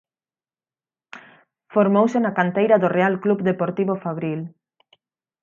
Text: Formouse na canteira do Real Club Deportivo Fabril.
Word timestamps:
Formouse 1.73 2.17
na 2.21 2.35
canteira 2.39 2.75
do 2.79 2.89
Real 2.97 3.15
Club 3.23 3.39
Deportivo 3.49 3.93
Fabril. 4.03 4.41